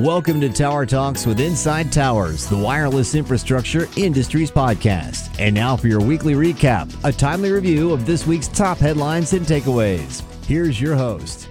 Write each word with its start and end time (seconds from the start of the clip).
Welcome 0.00 0.40
to 0.40 0.48
Tower 0.48 0.86
Talks 0.86 1.24
with 1.24 1.38
Inside 1.38 1.92
Towers, 1.92 2.48
the 2.48 2.58
wireless 2.58 3.14
infrastructure 3.14 3.86
industries 3.96 4.50
podcast. 4.50 5.38
And 5.38 5.54
now 5.54 5.76
for 5.76 5.86
your 5.86 6.00
weekly 6.00 6.34
recap, 6.34 6.92
a 7.04 7.12
timely 7.12 7.52
review 7.52 7.92
of 7.92 8.04
this 8.04 8.26
week's 8.26 8.48
top 8.48 8.78
headlines 8.78 9.32
and 9.34 9.46
takeaways. 9.46 10.24
Here's 10.46 10.80
your 10.80 10.96
host. 10.96 11.48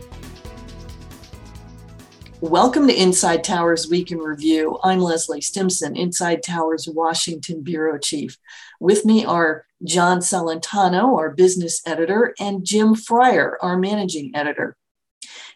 Welcome 2.41 2.85
to 2.89 2.93
Inside 2.93 3.45
Towers 3.45 3.89
Week 3.89 4.11
in 4.11 4.17
Review. 4.17 4.77
I'm 4.83 4.99
Leslie 4.99 5.39
Stimson, 5.39 5.95
Inside 5.95 6.43
Towers 6.43 6.85
Washington 6.85 7.61
Bureau 7.61 7.97
Chief. 7.97 8.37
With 8.81 9.05
me 9.05 9.23
are 9.23 9.65
John 9.85 10.19
Celentano, 10.19 11.17
our 11.17 11.29
business 11.29 11.81
editor, 11.85 12.35
and 12.41 12.65
Jim 12.65 12.93
Fryer, 12.93 13.57
our 13.61 13.77
managing 13.77 14.35
editor. 14.35 14.75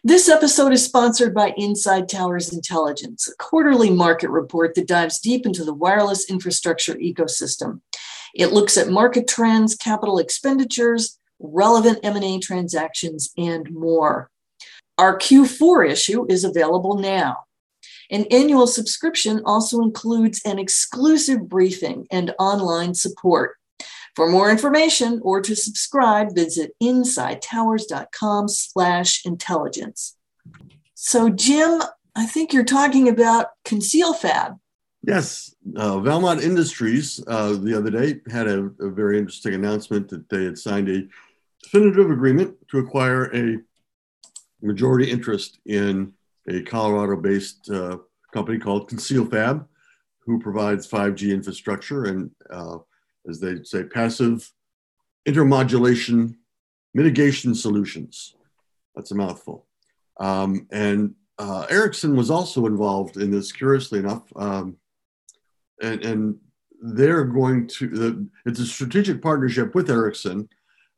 This 0.08 0.30
episode 0.30 0.72
is 0.72 0.82
sponsored 0.82 1.34
by 1.34 1.52
Inside 1.58 2.08
Towers 2.08 2.50
Intelligence, 2.50 3.28
a 3.28 3.36
quarterly 3.36 3.90
market 3.90 4.30
report 4.30 4.74
that 4.74 4.88
dives 4.88 5.18
deep 5.18 5.44
into 5.44 5.64
the 5.64 5.74
wireless 5.74 6.30
infrastructure 6.30 6.94
ecosystem. 6.94 7.82
It 8.34 8.54
looks 8.54 8.78
at 8.78 8.88
market 8.88 9.28
trends, 9.28 9.76
capital 9.76 10.18
expenditures, 10.18 11.18
relevant 11.40 11.98
M&A 12.02 12.38
transactions, 12.38 13.34
and 13.36 13.70
more. 13.70 14.30
Our 14.96 15.18
Q4 15.18 15.90
issue 15.90 16.24
is 16.30 16.42
available 16.42 16.96
now. 16.96 17.44
An 18.10 18.24
annual 18.30 18.66
subscription 18.66 19.42
also 19.44 19.82
includes 19.82 20.40
an 20.46 20.58
exclusive 20.58 21.50
briefing 21.50 22.06
and 22.10 22.34
online 22.38 22.94
support. 22.94 23.57
For 24.18 24.28
more 24.28 24.50
information 24.50 25.20
or 25.22 25.40
to 25.40 25.54
subscribe, 25.54 26.34
visit 26.34 26.74
insidetowers.com 26.82 28.48
slash 28.48 29.24
intelligence. 29.24 30.16
So, 30.94 31.30
Jim, 31.30 31.80
I 32.16 32.26
think 32.26 32.52
you're 32.52 32.64
talking 32.64 33.08
about 33.08 33.50
ConcealFab. 33.64 34.58
Yes, 35.06 35.54
uh, 35.76 36.00
Valmont 36.00 36.42
Industries 36.42 37.22
uh, 37.28 37.52
the 37.52 37.78
other 37.78 37.90
day 37.90 38.20
had 38.28 38.48
a, 38.48 38.72
a, 38.80 38.90
very 38.90 39.20
interesting 39.20 39.54
announcement 39.54 40.08
that 40.08 40.28
they 40.28 40.42
had 40.42 40.58
signed 40.58 40.88
a 40.88 41.06
definitive 41.62 42.10
agreement 42.10 42.56
to 42.72 42.78
acquire 42.80 43.32
a 43.32 43.58
majority 44.60 45.08
interest 45.12 45.60
in 45.66 46.12
a 46.48 46.62
Colorado-based 46.62 47.70
uh, 47.70 47.98
company 48.32 48.58
called 48.58 48.90
ConcealFab, 48.90 49.64
who 50.26 50.40
provides 50.40 50.88
5G 50.88 51.32
infrastructure 51.32 52.06
and 52.06 52.32
uh, 52.50 52.78
as 53.28 53.40
they 53.40 53.62
say, 53.62 53.84
passive 53.84 54.50
intermodulation 55.26 56.34
mitigation 56.94 57.54
solutions. 57.54 58.34
That's 58.94 59.10
a 59.10 59.14
mouthful. 59.14 59.66
Um, 60.18 60.66
and 60.72 61.14
uh, 61.38 61.66
Ericsson 61.70 62.16
was 62.16 62.30
also 62.30 62.66
involved 62.66 63.16
in 63.16 63.30
this, 63.30 63.52
curiously 63.52 64.00
enough. 64.00 64.24
Um, 64.36 64.76
and, 65.82 66.04
and, 66.04 66.36
they're 66.80 67.24
going 67.24 67.66
to, 67.66 67.88
the, 67.88 68.28
it's 68.46 68.60
a 68.60 68.64
strategic 68.64 69.20
partnership 69.20 69.74
with 69.74 69.90
Ericsson 69.90 70.48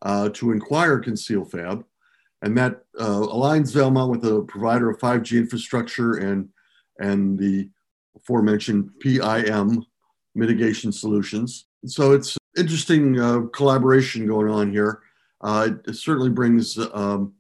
uh, 0.03 0.29
to 0.35 0.53
acquire 0.53 1.01
ConcealFab. 1.01 1.83
And 2.43 2.59
that 2.59 2.83
uh, 2.99 3.21
aligns 3.21 3.73
Valmont 3.73 4.11
with 4.11 4.27
a 4.27 4.43
provider 4.43 4.91
of 4.91 4.99
5G 4.99 5.39
infrastructure 5.39 6.17
and, 6.17 6.51
and 6.99 7.39
the 7.39 7.71
aforementioned 8.15 8.91
PIM 9.01 9.83
mitigation 10.35 10.93
solutions 10.93 11.65
so 11.87 12.13
it's 12.13 12.37
interesting 12.57 13.19
uh, 13.19 13.43
collaboration 13.53 14.27
going 14.27 14.51
on 14.51 14.71
here. 14.71 15.03
Uh, 15.41 15.71
it 15.87 15.95
certainly 15.95 16.31
brings 16.31 16.79
um, 16.93 17.33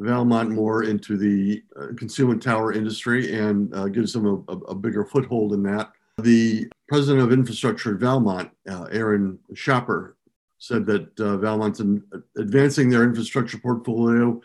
Valmont 0.00 0.50
more 0.50 0.84
into 0.84 1.16
the 1.16 1.62
uh, 1.78 1.88
concealment 1.96 2.42
tower 2.42 2.72
industry 2.72 3.38
and 3.38 3.74
uh, 3.74 3.88
gives 3.88 4.12
them 4.12 4.44
a, 4.48 4.52
a, 4.52 4.74
bigger 4.74 5.04
foothold 5.04 5.52
in 5.52 5.62
that. 5.64 5.92
The 6.18 6.66
president 6.88 7.22
of 7.22 7.32
infrastructure 7.32 7.94
at 7.94 8.00
Valmont, 8.00 8.50
uh, 8.68 8.84
Aaron 8.84 9.38
Schapper, 9.54 10.14
said 10.58 10.86
that 10.86 11.20
uh, 11.20 11.36
Valmont's 11.36 11.80
in, 11.80 12.02
advancing 12.38 12.88
their 12.88 13.04
infrastructure 13.04 13.58
portfolio 13.58 14.40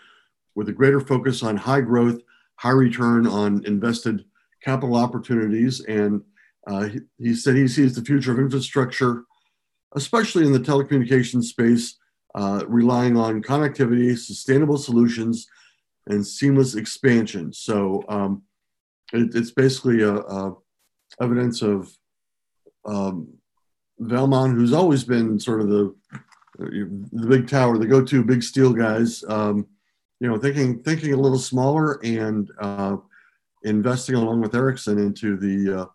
with 0.55 0.67
a 0.69 0.73
greater 0.73 0.99
focus 0.99 1.43
on 1.43 1.55
high 1.55 1.81
growth, 1.81 2.19
high 2.55 2.71
return 2.71 3.25
on 3.25 3.63
invested 3.65 4.25
capital 4.63 4.95
opportunities. 4.95 5.81
And 5.85 6.21
he, 6.91 6.99
he 7.17 7.33
said 7.33 7.55
he 7.55 7.67
sees 7.67 7.95
the 7.95 8.03
future 8.03 8.31
of 8.33 8.39
infrastructure 8.39 9.23
especially 9.95 10.45
in 10.45 10.51
the 10.51 10.59
telecommunications 10.59 11.45
space, 11.45 11.97
uh, 12.35 12.63
relying 12.67 13.17
on 13.17 13.41
connectivity, 13.41 14.17
sustainable 14.17 14.77
solutions, 14.77 15.47
and 16.07 16.25
seamless 16.25 16.75
expansion. 16.75 17.51
So 17.53 18.03
um, 18.07 18.43
it, 19.13 19.33
it's 19.35 19.51
basically 19.51 20.03
a, 20.03 20.15
a 20.15 20.55
evidence 21.21 21.61
of 21.61 21.91
um, 22.85 23.27
Valmont, 23.99 24.55
who's 24.55 24.73
always 24.73 25.03
been 25.03 25.39
sort 25.39 25.61
of 25.61 25.69
the 25.69 25.95
the 26.59 27.27
big 27.27 27.47
tower, 27.47 27.77
the 27.77 27.85
go-to 27.85 28.23
big 28.23 28.41
steel 28.41 28.73
guys. 28.73 29.23
Um, 29.27 29.67
you 30.19 30.27
know, 30.27 30.37
thinking 30.37 30.81
thinking 30.81 31.13
a 31.13 31.17
little 31.17 31.37
smaller 31.37 31.99
and 32.03 32.49
uh, 32.59 32.97
investing 33.63 34.15
along 34.15 34.41
with 34.41 34.55
Ericsson 34.55 34.97
into 34.97 35.37
the 35.37 35.81
uh, 35.81 35.85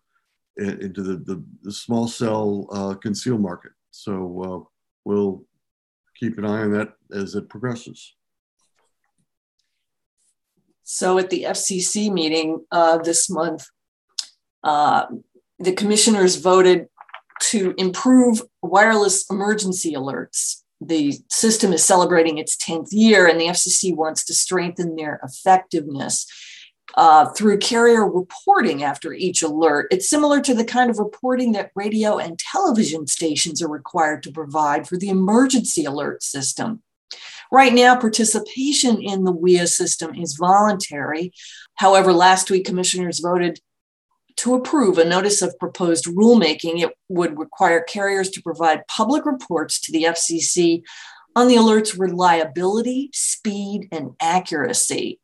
into 0.59 1.03
the, 1.03 1.17
the, 1.17 1.45
the 1.63 1.73
small 1.73 2.07
cell 2.07 2.69
uh, 2.73 2.95
conceal 2.95 3.39
market. 3.39 3.73
So 3.93 4.43
uh, 4.43 4.71
we'll 5.05 5.45
keep 6.17 6.39
an 6.39 6.45
eye 6.45 6.63
on 6.63 6.73
that 6.73 6.95
as 7.15 7.35
it 7.37 7.49
progresses. 7.49 8.15
So 10.83 11.19
at 11.19 11.31
the 11.31 11.45
FCC 11.45 12.13
meeting 12.13 12.65
uh, 12.73 12.99
this 12.99 13.31
month, 13.31 13.67
uh, 14.65 15.07
the 15.59 15.73
commissioners 15.73 16.37
voted 16.37 16.89
to 17.51 17.75
improve 17.79 18.43
wireless 18.63 19.25
emergency 19.31 19.93
alerts. 19.93 20.63
The 20.81 21.15
system 21.31 21.73
is 21.73 21.85
celebrating 21.85 22.39
its 22.39 22.57
10th 22.57 22.89
year, 22.91 23.27
and 23.27 23.41
the 23.41 23.47
FCC 23.47 23.95
wants 23.95 24.25
to 24.25 24.35
strengthen 24.35 24.97
their 24.97 25.21
effectiveness 25.23 26.27
uh, 26.95 27.31
through 27.31 27.59
carrier 27.59 28.07
reporting 28.07 28.83
after 28.83 29.13
each 29.13 29.43
alert. 29.43 29.89
It's 29.91 30.09
similar 30.09 30.41
to 30.43 30.55
the 30.55 30.65
kind 30.65 30.91
of 30.91 30.99
reporting 30.99 31.53
that 31.53 31.71
radio 31.75 32.19
and 32.19 32.39
television 32.39 33.07
stations 33.07 33.63
are 33.63 33.69
required 33.69 34.23
to 34.25 34.33
provide 34.33 34.87
for 34.87 34.97
the 34.97 35.09
emergency 35.09 35.85
alert 35.85 36.23
system. 36.23 36.83
Right 37.51 37.73
now, 37.73 37.97
participation 37.97 39.03
in 39.03 39.25
the 39.25 39.33
WEA 39.33 39.67
system 39.67 40.15
is 40.15 40.35
voluntary. 40.35 41.33
However, 41.75 42.13
last 42.13 42.51
week, 42.51 42.65
commissioners 42.65 43.21
voted 43.21 43.61
to 44.37 44.55
approve 44.55 44.97
a 44.97 45.05
notice 45.05 45.43
of 45.43 45.59
proposed 45.59 46.07
rulemaking. 46.07 46.81
It 46.81 46.95
would 47.11 47.39
require 47.39 47.83
carriers 47.83 48.31
to 48.31 48.43
provide 48.43 48.87
public 48.87 49.27
reports 49.27 49.81
to 49.83 49.93
the 49.93 50.05
FCC 50.05 50.83
on 51.37 51.49
the 51.49 51.57
alert's 51.57 51.97
reliability, 51.97 53.11
speed, 53.13 53.89
and 53.93 54.13
accuracy 54.21 55.21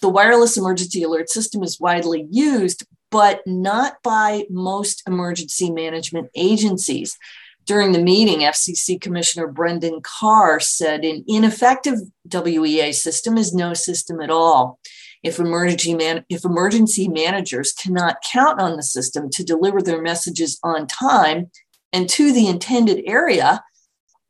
the 0.00 0.08
wireless 0.08 0.56
emergency 0.56 1.02
alert 1.02 1.28
system 1.28 1.62
is 1.62 1.80
widely 1.80 2.26
used, 2.30 2.86
but 3.10 3.40
not 3.46 4.02
by 4.02 4.44
most 4.50 5.02
emergency 5.06 5.70
management 5.70 6.28
agencies. 6.34 7.16
During 7.64 7.92
the 7.92 8.02
meeting, 8.02 8.40
FCC 8.40 8.98
Commissioner 8.98 9.46
Brendan 9.46 10.00
Carr 10.02 10.58
said 10.60 11.04
an 11.04 11.24
ineffective 11.28 11.98
WEA 12.32 12.92
system 12.92 13.36
is 13.36 13.52
no 13.52 13.74
system 13.74 14.20
at 14.20 14.30
all. 14.30 14.78
If 15.22 15.38
emergency, 15.38 15.94
man- 15.94 16.24
if 16.28 16.44
emergency 16.44 17.08
managers 17.08 17.72
cannot 17.72 18.22
count 18.22 18.60
on 18.60 18.76
the 18.76 18.82
system 18.82 19.28
to 19.30 19.44
deliver 19.44 19.82
their 19.82 20.00
messages 20.00 20.58
on 20.62 20.86
time 20.86 21.50
and 21.92 22.08
to 22.10 22.32
the 22.32 22.46
intended 22.46 23.02
area, 23.04 23.62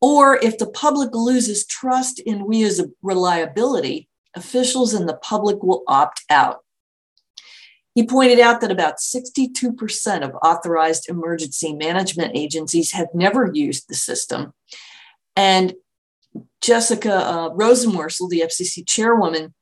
or 0.01 0.37
if 0.37 0.59
the 0.59 0.71
public 0.71 1.15
loses 1.15 1.67
trust 1.67 2.19
in 2.21 2.47
WEA's 2.47 2.83
reliability, 3.03 4.08
officials 4.39 4.95
and 4.95 5.09
the 5.09 5.17
public 5.17 5.63
will 5.63 5.83
opt 5.87 6.23
out. 6.31 6.61
He 7.95 8.07
pointed 8.07 8.39
out 8.39 8.61
that 8.61 8.71
about 8.71 8.99
62% 8.99 10.23
of 10.23 10.35
authorized 10.37 11.09
emergency 11.09 11.75
management 11.75 12.33
agencies 12.37 12.93
have 12.93 13.09
never 13.13 13.51
used 13.53 13.89
the 13.89 13.95
system. 13.95 14.53
And 15.35 15.75
Jessica 16.61 17.13
uh, 17.13 17.51
Rosenworcel, 17.51 18.29
the 18.29 18.45
FCC 18.47 18.87
chairwoman, 18.87 19.55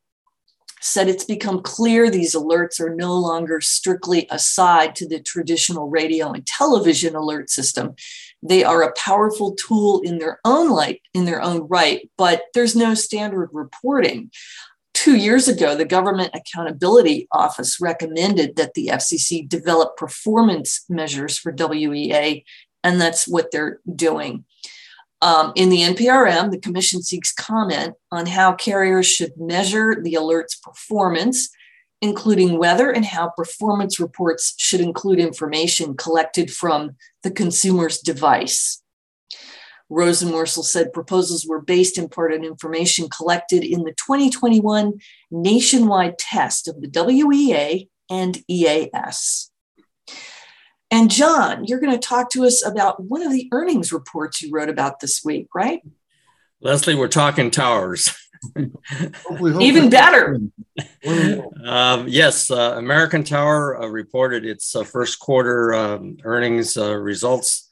said 0.80 1.08
it's 1.08 1.24
become 1.24 1.62
clear 1.62 2.10
these 2.10 2.34
alerts 2.34 2.80
are 2.80 2.94
no 2.94 3.14
longer 3.14 3.60
strictly 3.60 4.26
aside 4.30 4.94
to 4.96 5.08
the 5.08 5.20
traditional 5.20 5.88
radio 5.88 6.32
and 6.32 6.46
television 6.46 7.16
alert 7.16 7.50
system. 7.50 7.94
They 8.42 8.64
are 8.64 8.82
a 8.82 8.92
powerful 8.92 9.54
tool 9.54 10.00
in 10.02 10.18
their 10.18 10.40
own 10.44 10.70
light, 10.70 11.02
in 11.14 11.24
their 11.24 11.42
own 11.42 11.66
right, 11.68 12.10
but 12.16 12.44
there's 12.54 12.76
no 12.76 12.94
standard 12.94 13.50
reporting. 13.52 14.30
Two 14.94 15.16
years 15.16 15.46
ago, 15.46 15.74
the 15.74 15.84
Government 15.84 16.30
Accountability 16.34 17.28
Office 17.32 17.80
recommended 17.80 18.56
that 18.56 18.74
the 18.74 18.88
FCC 18.88 19.46
develop 19.48 19.96
performance 19.96 20.84
measures 20.88 21.38
for 21.38 21.52
WEA, 21.52 22.44
and 22.82 23.00
that's 23.00 23.28
what 23.28 23.50
they're 23.50 23.80
doing. 23.94 24.44
Um, 25.22 25.52
in 25.54 25.70
the 25.70 25.80
NPRM, 25.80 26.50
the 26.50 26.58
Commission 26.58 27.02
seeks 27.02 27.32
comment 27.32 27.94
on 28.12 28.26
how 28.26 28.54
carriers 28.54 29.06
should 29.06 29.32
measure 29.36 29.96
the 30.00 30.14
alert's 30.14 30.56
performance 30.56 31.48
including 32.00 32.58
whether 32.58 32.90
and 32.90 33.04
how 33.04 33.30
performance 33.36 33.98
reports 33.98 34.54
should 34.58 34.80
include 34.80 35.18
information 35.18 35.96
collected 35.96 36.52
from 36.52 36.96
the 37.22 37.30
consumer's 37.30 37.98
device. 37.98 38.82
Rosenworcel 39.90 40.64
said 40.64 40.92
proposals 40.92 41.46
were 41.46 41.60
based 41.60 41.96
in 41.96 42.08
part 42.08 42.32
on 42.32 42.44
information 42.44 43.08
collected 43.08 43.64
in 43.64 43.84
the 43.84 43.92
2021 43.92 44.94
nationwide 45.30 46.18
test 46.18 46.68
of 46.68 46.80
the 46.80 46.88
WEA 46.88 47.88
and 48.10 48.42
EAS. 48.48 49.50
And 50.90 51.10
John, 51.10 51.64
you're 51.64 51.80
going 51.80 51.92
to 51.92 51.98
talk 51.98 52.30
to 52.30 52.44
us 52.44 52.64
about 52.64 53.02
one 53.02 53.22
of 53.22 53.32
the 53.32 53.48
earnings 53.52 53.92
reports 53.92 54.42
you 54.42 54.50
wrote 54.52 54.68
about 54.68 55.00
this 55.00 55.24
week, 55.24 55.48
right? 55.54 55.80
Leslie, 56.60 56.94
we're 56.94 57.08
talking 57.08 57.50
towers. 57.50 58.16
hopefully, 58.54 59.52
hopefully. 59.52 59.64
Even 59.64 59.90
better. 59.90 60.40
um, 61.64 62.06
yes, 62.08 62.50
uh, 62.50 62.74
American 62.76 63.24
Tower 63.24 63.82
uh, 63.82 63.86
reported 63.86 64.44
its 64.44 64.74
uh, 64.74 64.84
first 64.84 65.18
quarter 65.18 65.74
um, 65.74 66.16
earnings 66.24 66.76
uh, 66.76 66.94
results 66.94 67.68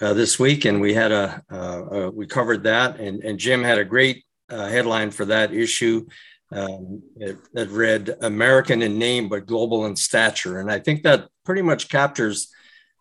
uh, 0.00 0.14
this 0.14 0.38
week, 0.38 0.64
and 0.64 0.80
we 0.80 0.94
had 0.94 1.12
a 1.12 1.42
uh, 1.50 2.10
we 2.12 2.26
covered 2.26 2.62
that, 2.64 3.00
and, 3.00 3.22
and 3.22 3.38
Jim 3.38 3.62
had 3.62 3.78
a 3.78 3.84
great 3.84 4.24
headline 4.50 5.10
for 5.10 5.24
that 5.24 5.52
issue. 5.52 6.06
Um, 6.50 7.02
it, 7.16 7.36
it 7.54 7.68
read 7.68 8.16
"American 8.22 8.82
in 8.82 8.98
name 8.98 9.28
but 9.28 9.46
global 9.46 9.86
in 9.86 9.96
stature," 9.96 10.60
and 10.60 10.70
I 10.70 10.78
think 10.78 11.02
that 11.02 11.28
pretty 11.44 11.62
much 11.62 11.88
captures 11.88 12.48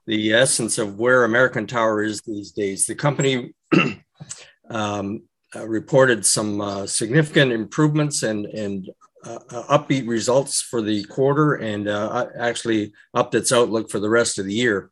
the 0.07 0.33
essence 0.33 0.77
of 0.77 0.97
where 0.97 1.25
American 1.25 1.67
Tower 1.67 2.01
is 2.01 2.21
these 2.21 2.51
days. 2.51 2.85
The 2.85 2.95
company 2.95 3.53
um, 4.69 5.26
reported 5.55 6.25
some 6.25 6.61
uh, 6.61 6.85
significant 6.85 7.51
improvements 7.51 8.23
and, 8.23 8.45
and 8.47 8.89
uh, 9.23 9.39
uh 9.49 9.77
upbeat 9.77 10.07
results 10.07 10.61
for 10.61 10.81
the 10.81 11.03
quarter 11.05 11.55
and 11.55 11.87
uh, 11.87 12.27
actually 12.39 12.93
upped 13.13 13.33
its 13.33 13.51
outlook 13.51 13.89
for 13.89 13.99
the 13.99 14.09
rest 14.09 14.37
of 14.39 14.45
the 14.45 14.53
year. 14.53 14.91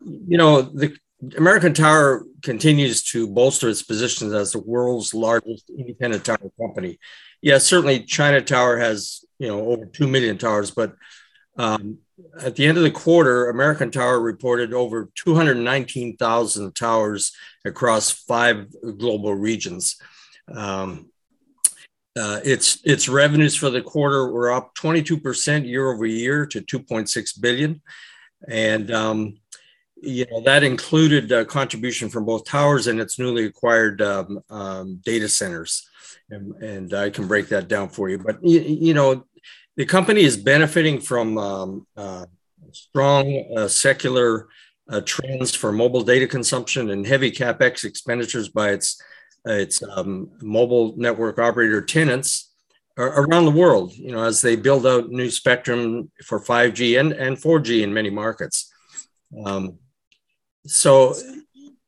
You 0.00 0.38
know, 0.38 0.62
the 0.62 0.96
American 1.36 1.74
Tower 1.74 2.24
continues 2.42 3.02
to 3.04 3.26
bolster 3.26 3.68
its 3.68 3.82
position 3.82 4.32
as 4.34 4.52
the 4.52 4.60
world's 4.60 5.14
largest 5.14 5.70
independent 5.70 6.24
tower 6.24 6.50
company. 6.60 6.98
Yes, 7.40 7.66
certainly 7.66 8.04
China 8.04 8.40
Tower 8.40 8.78
has, 8.78 9.24
you 9.38 9.48
know, 9.48 9.60
over 9.66 9.86
2 9.86 10.06
million 10.06 10.36
towers, 10.36 10.70
but 10.70 10.94
um, 11.58 11.98
at 12.40 12.56
the 12.56 12.66
end 12.66 12.78
of 12.78 12.84
the 12.84 12.90
quarter, 12.90 13.50
American 13.50 13.90
Tower 13.90 14.20
reported 14.20 14.72
over 14.72 15.10
219,000 15.16 16.74
towers 16.74 17.32
across 17.64 18.10
five 18.10 18.68
global 18.98 19.34
regions. 19.34 19.96
Um, 20.52 21.10
uh, 22.18 22.40
its 22.44 22.80
its 22.84 23.10
revenues 23.10 23.54
for 23.54 23.68
the 23.68 23.82
quarter 23.82 24.32
were 24.32 24.50
up 24.50 24.74
22% 24.74 25.66
year 25.66 25.92
over 25.92 26.06
year 26.06 26.46
to 26.46 26.62
2.6 26.62 27.40
billion, 27.40 27.82
and 28.48 28.90
um, 28.90 29.36
you 29.96 30.24
know 30.30 30.40
that 30.40 30.64
included 30.64 31.30
a 31.30 31.44
contribution 31.44 32.08
from 32.08 32.24
both 32.24 32.46
towers 32.46 32.86
and 32.86 33.00
its 33.00 33.18
newly 33.18 33.44
acquired 33.44 34.00
um, 34.00 34.40
um 34.48 34.98
data 35.04 35.28
centers, 35.28 35.86
and, 36.30 36.54
and, 36.62 36.94
I 36.94 37.10
can 37.10 37.28
break 37.28 37.48
that 37.48 37.68
down 37.68 37.90
for 37.90 38.08
you. 38.08 38.16
But 38.16 38.42
you, 38.42 38.60
you 38.60 38.94
know 38.94 39.26
the 39.76 39.84
company 39.84 40.22
is 40.22 40.36
benefiting 40.36 41.00
from 41.00 41.38
um, 41.38 41.86
uh, 41.96 42.26
strong 42.72 43.44
uh, 43.56 43.68
secular 43.68 44.48
uh, 44.88 45.00
trends 45.04 45.54
for 45.54 45.72
mobile 45.72 46.02
data 46.02 46.26
consumption 46.26 46.90
and 46.90 47.06
heavy 47.06 47.30
capex 47.30 47.84
expenditures 47.84 48.48
by 48.48 48.70
its 48.70 49.00
its 49.44 49.80
um, 49.82 50.28
mobile 50.42 50.94
network 50.96 51.38
operator 51.38 51.80
tenants 51.80 52.52
around 52.98 53.44
the 53.44 53.50
world. 53.50 53.92
You 53.92 54.12
know, 54.12 54.24
as 54.24 54.40
they 54.40 54.56
build 54.56 54.86
out 54.86 55.10
new 55.10 55.30
spectrum 55.30 56.10
for 56.24 56.40
5G 56.40 56.98
and, 56.98 57.12
and 57.12 57.36
4G 57.36 57.82
in 57.82 57.94
many 57.94 58.10
markets. 58.10 58.72
Um, 59.44 59.78
so, 60.66 61.14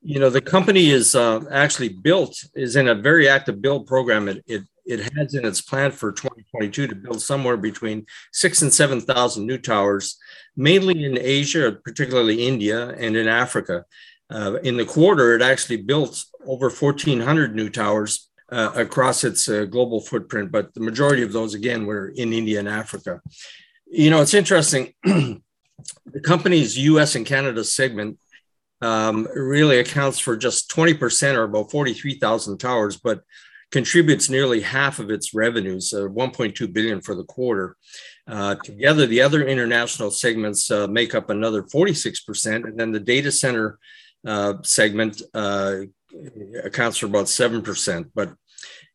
you 0.01 0.19
know, 0.19 0.29
the 0.29 0.41
company 0.41 0.89
is 0.89 1.15
uh, 1.15 1.41
actually 1.51 1.89
built 1.89 2.43
is 2.55 2.75
in 2.75 2.87
a 2.87 2.95
very 2.95 3.27
active 3.27 3.61
build 3.61 3.87
program. 3.87 4.27
It, 4.29 4.43
it 4.47 4.63
it 4.89 5.11
has 5.15 5.35
in 5.35 5.45
its 5.45 5.61
plan 5.61 5.91
for 5.91 6.11
2022 6.11 6.87
to 6.87 6.95
build 6.95 7.21
somewhere 7.21 7.57
between 7.57 8.07
six 8.33 8.63
and 8.63 8.73
7,000 8.73 9.45
new 9.45 9.59
towers, 9.59 10.17
mainly 10.57 11.03
in 11.03 11.17
Asia, 11.17 11.71
particularly 11.83 12.47
India, 12.47 12.89
and 12.89 13.15
in 13.15 13.27
Africa. 13.27 13.85
Uh, 14.31 14.55
in 14.63 14.77
the 14.77 14.85
quarter, 14.85 15.35
it 15.35 15.43
actually 15.43 15.77
built 15.77 16.25
over 16.45 16.69
1,400 16.69 17.55
new 17.55 17.69
towers 17.69 18.29
uh, 18.51 18.71
across 18.75 19.23
its 19.23 19.47
uh, 19.47 19.65
global 19.65 20.01
footprint, 20.01 20.51
but 20.51 20.73
the 20.73 20.79
majority 20.79 21.21
of 21.21 21.33
those, 21.33 21.53
again, 21.53 21.85
were 21.85 22.09
in 22.15 22.33
India 22.33 22.57
and 22.57 22.67
Africa. 22.67 23.21
You 23.85 24.09
know, 24.09 24.21
it's 24.21 24.33
interesting. 24.33 24.93
the 25.03 26.21
company's 26.23 26.77
US 26.77 27.13
and 27.13 27.27
Canada 27.27 27.63
segment 27.63 28.17
um, 28.81 29.27
really 29.35 29.79
accounts 29.79 30.17
for 30.17 30.35
just 30.35 30.71
20% 30.71 31.35
or 31.35 31.43
about 31.43 31.69
43,000 31.69 32.57
towers, 32.57 32.97
but 32.97 33.21
contributes 33.71 34.29
nearly 34.29 34.61
half 34.61 34.99
of 34.99 35.11
its 35.11 35.33
revenues, 35.33 35.93
uh, 35.93 36.07
1.2 36.07 36.73
billion 36.73 37.01
for 37.01 37.15
the 37.15 37.23
quarter. 37.23 37.75
Uh, 38.27 38.55
together, 38.63 39.05
the 39.05 39.21
other 39.21 39.45
international 39.45 40.11
segments 40.11 40.71
uh, 40.71 40.87
make 40.87 41.13
up 41.13 41.29
another 41.29 41.63
46%, 41.63 42.65
and 42.65 42.79
then 42.79 42.91
the 42.91 42.99
data 42.99 43.31
center 43.31 43.77
uh, 44.25 44.55
segment 44.63 45.21
uh, 45.33 45.77
accounts 46.63 46.97
for 46.97 47.05
about 47.05 47.25
7%. 47.25 48.09
But, 48.15 48.33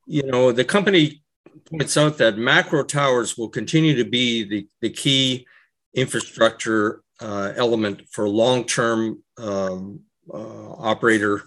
you 0.06 0.24
know, 0.24 0.52
the 0.52 0.64
company 0.64 1.22
points 1.70 1.96
out 1.96 2.18
that 2.18 2.36
macro 2.36 2.82
towers 2.82 3.38
will 3.38 3.48
continue 3.48 3.96
to 3.96 4.04
be 4.04 4.44
the, 4.44 4.68
the 4.80 4.90
key 4.90 5.46
infrastructure 5.94 7.02
uh, 7.20 7.52
element 7.56 8.02
for 8.10 8.28
long-term 8.28 9.22
um, 9.38 10.00
operator 10.32 11.42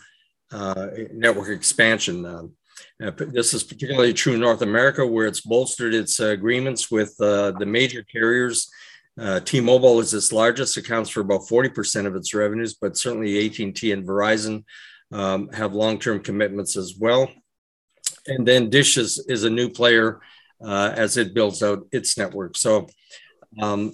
network 1.13 1.49
expansion. 1.49 2.25
Um, 2.25 2.53
uh, 3.03 3.11
this 3.17 3.53
is 3.53 3.63
particularly 3.63 4.13
true 4.13 4.33
in 4.33 4.39
North 4.39 4.61
America, 4.61 5.05
where 5.05 5.27
it's 5.27 5.41
bolstered 5.41 5.93
its 5.93 6.19
uh, 6.19 6.27
agreements 6.27 6.89
with 6.89 7.15
uh, 7.19 7.51
the 7.51 7.65
major 7.65 8.03
carriers. 8.03 8.69
Uh, 9.19 9.39
T-Mobile 9.39 9.99
is 9.99 10.13
its 10.13 10.31
largest, 10.31 10.77
accounts 10.77 11.09
for 11.09 11.21
about 11.21 11.41
40% 11.41 12.05
of 12.05 12.15
its 12.15 12.33
revenues, 12.33 12.75
but 12.75 12.97
certainly 12.97 13.45
AT&T 13.45 13.91
and 13.91 14.07
Verizon 14.07 14.63
um, 15.11 15.49
have 15.49 15.73
long-term 15.73 16.21
commitments 16.21 16.77
as 16.77 16.95
well. 16.99 17.29
And 18.27 18.47
then 18.47 18.69
Dish 18.69 18.97
is, 18.97 19.25
is 19.27 19.43
a 19.43 19.49
new 19.49 19.69
player 19.69 20.21
uh, 20.63 20.93
as 20.95 21.17
it 21.17 21.33
builds 21.33 21.63
out 21.63 21.87
its 21.91 22.17
network. 22.17 22.57
So 22.57 22.87
um, 23.61 23.93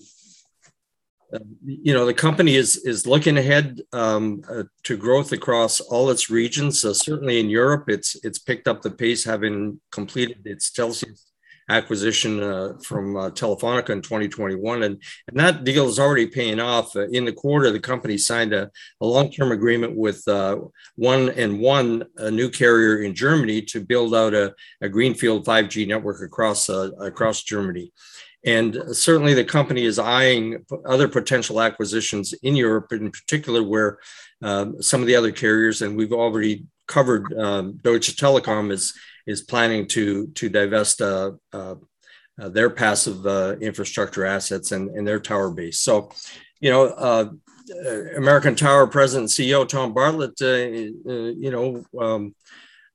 you 1.65 1.93
know 1.93 2.05
the 2.05 2.13
company 2.13 2.55
is 2.55 2.77
is 2.77 3.07
looking 3.07 3.37
ahead 3.37 3.81
um, 3.91 4.41
uh, 4.49 4.63
to 4.83 4.97
growth 4.97 5.31
across 5.31 5.79
all 5.79 6.09
its 6.09 6.29
regions. 6.29 6.83
Uh, 6.85 6.93
certainly 6.93 7.39
in 7.39 7.49
Europe, 7.49 7.85
it's 7.87 8.15
it's 8.23 8.39
picked 8.39 8.67
up 8.67 8.81
the 8.81 8.91
pace, 8.91 9.23
having 9.23 9.79
completed 9.91 10.41
its 10.45 10.71
Telxius 10.71 11.25
acquisition 11.69 12.43
uh, 12.43 12.73
from 12.83 13.15
uh, 13.15 13.29
Telefonica 13.29 13.89
in 13.89 14.01
2021, 14.01 14.83
and 14.83 15.01
and 15.27 15.39
that 15.39 15.63
deal 15.63 15.87
is 15.87 15.99
already 15.99 16.27
paying 16.27 16.59
off. 16.59 16.95
Uh, 16.95 17.07
in 17.09 17.25
the 17.25 17.33
quarter, 17.33 17.71
the 17.71 17.79
company 17.79 18.17
signed 18.17 18.53
a, 18.53 18.69
a 19.01 19.05
long-term 19.05 19.51
agreement 19.51 19.95
with 19.95 20.27
uh, 20.27 20.57
1&1, 20.99 22.05
a 22.17 22.31
new 22.31 22.49
carrier 22.49 23.01
in 23.01 23.15
Germany, 23.15 23.61
to 23.61 23.79
build 23.79 24.13
out 24.13 24.33
a, 24.33 24.53
a 24.81 24.89
greenfield 24.89 25.45
5G 25.45 25.87
network 25.87 26.21
across 26.21 26.69
across 26.69 27.43
Germany. 27.43 27.91
And 28.45 28.77
certainly 28.91 29.33
the 29.33 29.45
company 29.45 29.85
is 29.85 29.99
eyeing 29.99 30.65
other 30.85 31.07
potential 31.07 31.61
acquisitions 31.61 32.33
in 32.43 32.55
Europe, 32.55 32.91
in 32.91 33.09
particular, 33.09 33.63
where 33.63 33.99
um, 34.41 34.81
some 34.81 35.01
of 35.01 35.07
the 35.07 35.15
other 35.15 35.31
carriers, 35.31 35.81
and 35.81 35.95
we've 35.95 36.11
already 36.11 36.65
covered 36.87 37.33
um, 37.39 37.79
Deutsche 37.81 38.17
Telekom 38.17 38.71
is, 38.71 38.93
is 39.25 39.41
planning 39.41 39.87
to, 39.87 40.27
to 40.27 40.49
divest 40.49 41.01
uh, 41.01 41.31
uh, 41.53 41.75
uh, 42.41 42.49
their 42.49 42.69
passive 42.69 43.25
uh, 43.25 43.55
infrastructure 43.61 44.25
assets 44.25 44.71
and, 44.71 44.89
and 44.89 45.07
their 45.07 45.19
tower 45.19 45.51
base. 45.51 45.79
So, 45.79 46.11
you 46.59 46.69
know, 46.69 46.87
uh, 46.87 47.29
American 48.17 48.55
Tower 48.55 48.87
President 48.87 49.37
and 49.39 49.47
CEO 49.47 49.67
Tom 49.67 49.93
Bartlett, 49.93 50.41
uh, 50.41 50.45
you 50.45 51.51
know, 51.51 51.85
um, 51.99 52.35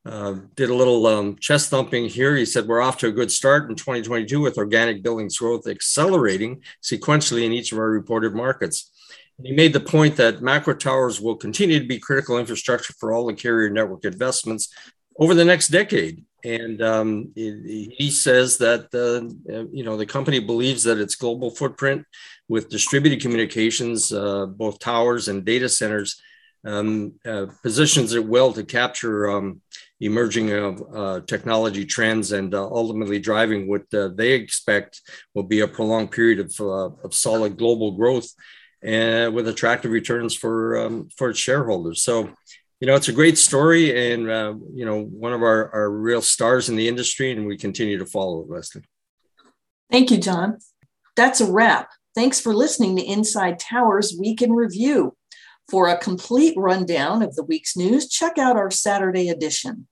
uh, 0.05 0.35
did 0.55 0.69
a 0.69 0.75
little 0.75 1.05
um, 1.07 1.35
chest 1.37 1.69
thumping 1.69 2.07
here. 2.07 2.35
He 2.35 2.45
said, 2.45 2.67
We're 2.67 2.81
off 2.81 2.97
to 2.99 3.07
a 3.07 3.11
good 3.11 3.31
start 3.31 3.69
in 3.69 3.75
2022 3.75 4.39
with 4.39 4.57
organic 4.57 5.03
billings 5.03 5.37
growth 5.37 5.67
accelerating 5.67 6.63
sequentially 6.81 7.45
in 7.45 7.51
each 7.51 7.71
of 7.71 7.79
our 7.79 7.89
reported 7.89 8.33
markets. 8.33 8.91
And 9.37 9.47
he 9.47 9.53
made 9.53 9.73
the 9.73 9.79
point 9.79 10.15
that 10.17 10.41
macro 10.41 10.73
towers 10.73 11.19
will 11.19 11.35
continue 11.35 11.79
to 11.79 11.87
be 11.87 11.99
critical 11.99 12.37
infrastructure 12.37 12.93
for 12.99 13.13
all 13.13 13.25
the 13.25 13.33
carrier 13.33 13.69
network 13.69 14.05
investments 14.05 14.73
over 15.17 15.33
the 15.33 15.45
next 15.45 15.67
decade. 15.67 16.23
And 16.43 16.81
um, 16.81 17.31
he, 17.35 18.09
says 18.09 18.57
that 18.59 18.85
uh, 18.93 19.65
you 19.73 19.83
know 19.83 19.97
the 19.97 20.05
company 20.05 20.39
believes 20.39 20.83
that 20.83 20.97
its 20.97 21.15
global 21.15 21.51
footprint 21.51 22.05
with 22.47 22.69
distributed 22.69 23.21
communications, 23.21 24.13
uh, 24.13 24.45
both 24.45 24.79
towers 24.79 25.27
and 25.27 25.43
data 25.43 25.67
centers, 25.67 26.21
um, 26.65 27.13
uh, 27.25 27.47
positions 27.63 28.13
it 28.13 28.25
well 28.25 28.51
to 28.53 28.63
capture 28.63 29.29
um, 29.29 29.61
emerging 30.01 30.51
uh, 30.51 31.21
technology 31.21 31.85
trends 31.85 32.31
and 32.31 32.53
uh, 32.53 32.63
ultimately 32.63 33.19
driving 33.19 33.67
what 33.67 33.83
uh, 33.93 34.09
they 34.09 34.31
expect 34.33 35.01
will 35.33 35.43
be 35.43 35.61
a 35.61 35.67
prolonged 35.67 36.11
period 36.11 36.39
of, 36.39 36.59
uh, 36.59 36.89
of 37.03 37.13
solid 37.13 37.57
global 37.57 37.91
growth 37.91 38.29
and 38.81 39.33
with 39.33 39.47
attractive 39.47 39.91
returns 39.91 40.33
for 40.33 40.77
um, 40.77 41.09
for 41.17 41.29
its 41.29 41.39
shareholders. 41.39 42.01
So, 42.01 42.29
you 42.79 42.87
know, 42.87 42.95
it's 42.95 43.09
a 43.09 43.13
great 43.13 43.37
story 43.37 44.13
and 44.13 44.29
uh, 44.29 44.53
you 44.73 44.85
know 44.85 45.03
one 45.03 45.33
of 45.33 45.41
our, 45.41 45.73
our 45.73 45.89
real 45.89 46.21
stars 46.21 46.69
in 46.69 46.75
the 46.75 46.87
industry, 46.87 47.31
and 47.31 47.45
we 47.45 47.57
continue 47.57 47.97
to 47.97 48.05
follow 48.05 48.41
it, 48.41 48.49
Leslie. 48.49 48.83
Thank 49.91 50.11
you, 50.11 50.17
John. 50.17 50.59
That's 51.15 51.41
a 51.41 51.51
wrap. 51.51 51.89
Thanks 52.15 52.39
for 52.39 52.53
listening 52.53 52.95
to 52.95 53.03
Inside 53.03 53.59
Towers 53.59 54.15
Week 54.17 54.41
in 54.41 54.53
Review. 54.53 55.15
For 55.69 55.87
a 55.87 55.97
complete 55.97 56.55
rundown 56.57 57.21
of 57.21 57.35
the 57.35 57.43
week's 57.43 57.77
news, 57.77 58.09
check 58.09 58.39
out 58.39 58.57
our 58.57 58.71
Saturday 58.71 59.29
edition. 59.29 59.87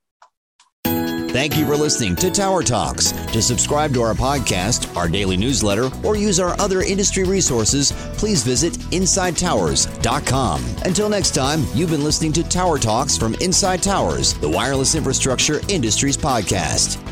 Thank 0.84 1.56
you 1.56 1.68
for 1.68 1.76
listening 1.76 2.16
to 2.16 2.32
Tower 2.32 2.64
Talks. 2.64 3.12
To 3.12 3.44
subscribe 3.44 3.94
to 3.94 4.02
our 4.02 4.16
podcast, 4.16 4.96
our 4.96 5.08
daily 5.08 5.38
newsletter, 5.38 5.92
or 6.04 6.16
use 6.16 6.40
our 6.40 6.60
other 6.60 6.82
industry 6.82 7.26
resources, 7.26 7.92
please 8.18 8.42
visit 8.44 8.74
InsideTowers.com. 8.74 10.66
Until 10.84 11.10
next 11.10 11.36
time, 11.36 11.64
you've 11.76 11.92
been 11.92 12.04
listening 12.04 12.34
to 12.34 12.44
Tower 12.44 12.80
Talks 12.80 13.16
from 13.16 13.36
Inside 13.36 13.84
Towers, 13.84 14.34
the 14.36 14.50
wireless 14.50 14.96
infrastructure 14.96 15.62
industries 15.68 16.18
podcast. 16.18 17.07